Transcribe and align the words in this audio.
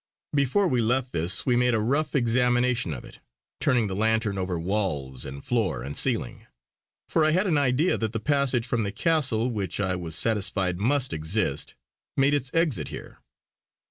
Before 0.33 0.67
we 0.67 0.81
left 0.81 1.11
this, 1.11 1.45
we 1.45 1.55
made 1.55 1.75
a 1.75 1.79
rough 1.79 2.15
examination 2.15 2.91
of 2.91 3.05
it, 3.05 3.19
turning 3.59 3.85
the 3.85 3.95
lantern 3.95 4.35
over 4.35 4.59
walls 4.59 5.25
and 5.25 5.43
floor 5.45 5.83
and 5.83 5.95
ceiling; 5.95 6.47
for 7.07 7.23
I 7.23 7.29
had 7.29 7.45
an 7.45 7.59
idea 7.59 7.99
that 7.99 8.11
the 8.11 8.19
passage 8.19 8.65
from 8.65 8.81
the 8.81 8.91
castle, 8.91 9.51
which 9.51 9.79
I 9.79 9.95
was 9.95 10.15
satisfied 10.15 10.79
must 10.79 11.13
exist, 11.13 11.75
made 12.17 12.33
its 12.33 12.49
exit 12.51 12.87
here. 12.87 13.19